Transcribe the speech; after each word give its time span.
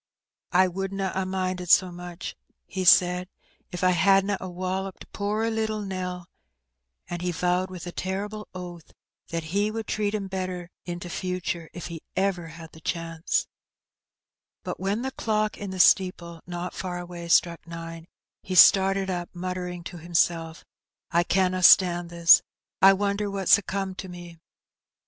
"I 0.51 0.67
wouldna 0.67 1.11
a 1.13 1.27
minded 1.27 1.69
so 1.69 1.91
much/* 1.91 2.35
he 2.65 2.83
said, 2.85 3.29
^'if 3.71 3.83
I 3.83 3.91
hadna 3.91 4.35
a 4.41 4.49
wolloped 4.49 5.05
poor 5.13 5.47
little 5.51 5.83
Nell;^* 5.83 6.25
and 7.07 7.21
he 7.21 7.31
vowed 7.31 7.69
with 7.69 7.85
a 7.85 7.91
terrible 7.91 8.47
oath 8.55 8.93
that 9.29 9.43
'^ 9.43 9.45
he 9.49 9.69
would 9.69 9.85
treat 9.85 10.15
'em 10.15 10.25
better 10.27 10.71
in 10.85 10.99
t* 10.99 11.07
future, 11.07 11.69
if 11.71 11.85
he 11.85 12.01
ever 12.15 12.47
had 12.47 12.71
the 12.71 12.81
chance/* 12.81 13.47
But 14.63 14.79
when 14.79 15.03
the 15.03 15.11
clock 15.11 15.59
in 15.59 15.69
the 15.69 15.79
steeple 15.79 16.41
not 16.47 16.73
far 16.73 16.97
away 16.97 17.27
struck 17.27 17.67
nine, 17.67 18.07
he 18.41 18.55
started 18.55 19.11
up, 19.11 19.29
muttering 19.35 19.83
to 19.83 19.97
himself, 19.99 20.65
*' 20.87 21.11
I 21.11 21.23
canna 21.23 21.61
stand 21.61 22.09
this: 22.09 22.41
I 22.81 22.93
wonder 22.93 23.29
what's 23.29 23.61
comed 23.67 23.99
to 23.99 24.09
me 24.09 24.39